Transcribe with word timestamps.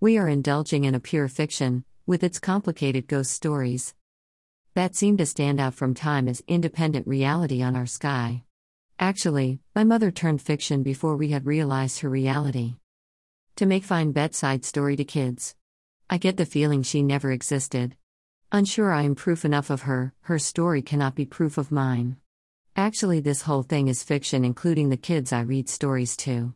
We 0.00 0.16
are 0.16 0.28
indulging 0.28 0.84
in 0.84 0.94
a 0.94 1.00
pure 1.00 1.26
fiction, 1.26 1.82
with 2.06 2.22
its 2.22 2.38
complicated 2.38 3.08
ghost 3.08 3.32
stories. 3.32 3.96
That 4.74 4.94
seemed 4.94 5.18
to 5.18 5.26
stand 5.26 5.58
out 5.58 5.74
from 5.74 5.92
time 5.92 6.28
as 6.28 6.40
independent 6.46 7.08
reality 7.08 7.64
on 7.64 7.74
our 7.74 7.84
sky. 7.84 8.44
Actually, 9.00 9.58
my 9.74 9.82
mother 9.82 10.12
turned 10.12 10.40
fiction 10.40 10.84
before 10.84 11.16
we 11.16 11.30
had 11.30 11.46
realized 11.46 11.98
her 11.98 12.08
reality. 12.08 12.76
To 13.56 13.66
make 13.66 13.82
fine 13.82 14.12
bedside 14.12 14.64
story 14.64 14.94
to 14.94 15.04
kids. 15.04 15.56
I 16.08 16.18
get 16.18 16.36
the 16.36 16.46
feeling 16.46 16.84
she 16.84 17.02
never 17.02 17.32
existed. 17.32 17.96
Unsure 18.52 18.92
I 18.92 19.02
am 19.02 19.16
proof 19.16 19.44
enough 19.44 19.68
of 19.68 19.82
her, 19.82 20.14
her 20.20 20.38
story 20.38 20.80
cannot 20.80 21.16
be 21.16 21.26
proof 21.26 21.58
of 21.58 21.72
mine. 21.72 22.18
Actually, 22.76 23.18
this 23.18 23.42
whole 23.42 23.64
thing 23.64 23.88
is 23.88 24.04
fiction, 24.04 24.44
including 24.44 24.90
the 24.90 24.96
kids 24.96 25.32
I 25.32 25.40
read 25.40 25.68
stories 25.68 26.16
to. 26.18 26.54